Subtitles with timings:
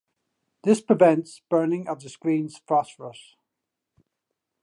[0.63, 3.35] This prevents burning of the screen's phosphors.